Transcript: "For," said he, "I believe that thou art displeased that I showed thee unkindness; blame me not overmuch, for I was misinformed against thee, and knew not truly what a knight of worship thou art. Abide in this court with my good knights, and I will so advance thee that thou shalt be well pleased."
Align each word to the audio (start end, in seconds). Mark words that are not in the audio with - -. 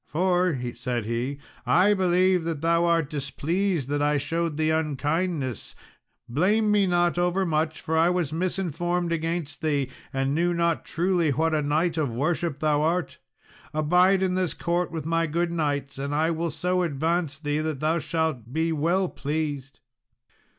"For," 0.07 0.57
said 0.73 1.05
he, 1.05 1.37
"I 1.63 1.93
believe 1.93 2.43
that 2.45 2.61
thou 2.61 2.85
art 2.85 3.07
displeased 3.07 3.87
that 3.89 4.01
I 4.01 4.17
showed 4.17 4.57
thee 4.57 4.71
unkindness; 4.71 5.75
blame 6.27 6.71
me 6.71 6.87
not 6.87 7.19
overmuch, 7.19 7.79
for 7.81 7.95
I 7.95 8.09
was 8.09 8.33
misinformed 8.33 9.11
against 9.11 9.61
thee, 9.61 9.91
and 10.11 10.33
knew 10.33 10.55
not 10.55 10.85
truly 10.85 11.29
what 11.29 11.53
a 11.53 11.61
knight 11.61 11.99
of 11.99 12.11
worship 12.15 12.57
thou 12.57 12.81
art. 12.81 13.19
Abide 13.75 14.23
in 14.23 14.33
this 14.33 14.55
court 14.55 14.89
with 14.89 15.05
my 15.05 15.27
good 15.27 15.51
knights, 15.51 15.99
and 15.99 16.15
I 16.15 16.31
will 16.31 16.49
so 16.49 16.81
advance 16.81 17.37
thee 17.37 17.59
that 17.59 17.79
thou 17.79 17.99
shalt 17.99 18.51
be 18.51 18.71
well 18.71 19.07
pleased." 19.07 19.81